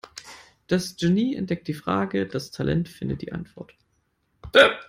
[0.65, 3.75] Das Genie entdeckt die Frage, das Talent findet die Antwort.